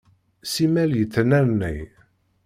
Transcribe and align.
Simmal 0.51 0.91
yettnernay. 0.99 1.79